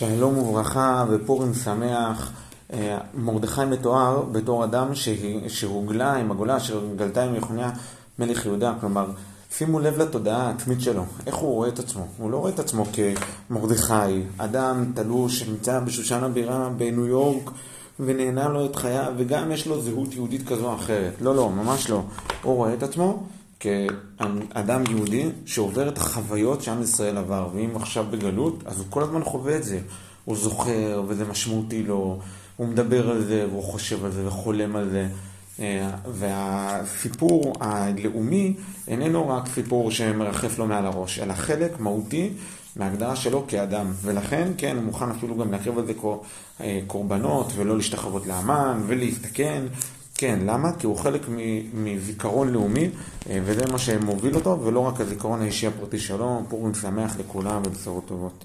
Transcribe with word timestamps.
שלום 0.00 0.38
וברכה 0.38 1.04
ופורים 1.10 1.54
שמח. 1.54 2.32
מרדכי 3.14 3.64
מתואר 3.64 4.22
בתור 4.32 4.64
אדם 4.64 4.88
שהוגלה 5.48 6.14
עם 6.14 6.30
הגולה 6.30 6.56
אשר 6.56 6.82
גלתה 6.96 7.24
עם 7.24 7.34
יחוניה 7.34 7.70
מלך 8.18 8.46
יהודה. 8.46 8.74
כלומר, 8.80 9.10
שימו 9.50 9.80
לב 9.80 9.98
לתודעה 9.98 10.46
העצמית 10.46 10.80
שלו, 10.80 11.04
איך 11.26 11.34
הוא 11.34 11.54
רואה 11.54 11.68
את 11.68 11.78
עצמו. 11.78 12.06
הוא 12.18 12.30
לא 12.30 12.36
רואה 12.36 12.50
את 12.50 12.58
עצמו 12.58 12.84
כמרדכי, 13.50 14.22
אדם 14.38 14.92
תלוש 14.94 15.38
שנמצא 15.38 15.80
בשושן 15.80 16.24
הבירה 16.24 16.68
בניו 16.76 17.06
יורק 17.06 17.50
ונהנה 18.00 18.48
לו 18.48 18.64
את 18.64 18.76
חייו, 18.76 19.12
וגם 19.16 19.52
יש 19.52 19.66
לו 19.66 19.80
זהות 19.80 20.14
יהודית 20.14 20.48
כזו 20.48 20.66
או 20.66 20.74
אחרת. 20.74 21.12
לא, 21.20 21.34
לא, 21.34 21.50
ממש 21.50 21.90
לא. 21.90 22.02
הוא 22.42 22.54
רואה 22.54 22.74
את 22.74 22.82
עצמו 22.82 23.22
כאדם 23.60 24.84
יהודי 24.90 25.28
שעובר 25.46 25.88
את 25.88 25.98
החוויות 25.98 26.62
שעם 26.62 26.82
ישראל 26.82 27.16
עבר, 27.16 27.48
ואם 27.54 27.76
עכשיו 27.76 28.04
בגלות, 28.10 28.62
אז 28.66 28.78
הוא 28.78 28.86
כל 28.90 29.02
הזמן 29.02 29.24
חווה 29.24 29.56
את 29.56 29.64
זה. 29.64 29.78
הוא 30.24 30.36
זוכר, 30.36 31.02
וזה 31.08 31.24
משמעותי 31.24 31.82
לו, 31.82 32.18
הוא 32.56 32.68
מדבר 32.68 33.10
על 33.10 33.24
זה, 33.24 33.46
והוא 33.50 33.62
חושב 33.62 34.04
על 34.04 34.10
זה, 34.10 34.26
וחולם 34.26 34.76
על 34.76 34.90
זה. 34.90 35.08
והסיפור 36.12 37.52
הלאומי 37.60 38.54
איננו 38.88 39.28
רק 39.28 39.48
סיפור 39.54 39.90
שמרחף 39.90 40.58
לו 40.58 40.66
מעל 40.66 40.86
הראש, 40.86 41.18
אלא 41.18 41.34
חלק 41.34 41.80
מהותי 41.80 42.30
מההגדרה 42.76 43.16
שלו 43.16 43.44
כאדם. 43.48 43.92
ולכן, 44.02 44.48
כן, 44.58 44.76
הוא 44.76 44.84
מוכן 44.84 45.10
אפילו 45.10 45.36
גם 45.36 45.52
להקריב 45.52 45.78
על 45.78 45.86
זה 45.86 45.92
קורבנות, 46.86 47.52
ולא 47.56 47.76
להשתחוות 47.76 48.26
לאמן, 48.26 48.82
ולהסתכן. 48.86 49.62
כן, 50.20 50.38
למה? 50.46 50.72
כי 50.78 50.86
הוא 50.86 50.96
חלק 50.96 51.20
מזיכרון 51.74 52.48
לאומי, 52.48 52.90
וזה 53.26 53.62
מה 53.72 53.78
שמוביל 53.78 54.34
אותו, 54.34 54.60
ולא 54.64 54.80
רק 54.80 55.00
הזיכרון 55.00 55.42
האישי 55.42 55.66
הפרטי 55.66 55.98
שלו. 55.98 56.42
פורים 56.48 56.74
שמח 56.74 57.16
לכולם 57.18 57.62
ובשורות 57.66 58.06
טובות. 58.06 58.44